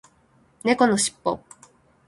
[0.63, 1.41] 猫のしっぽ